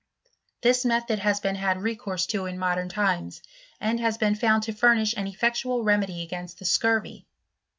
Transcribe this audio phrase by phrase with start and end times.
[0.63, 3.43] This method has been had recourse to in modem times,
[3.79, 7.27] and has been found to furnish an effectual remedy against the scurvy.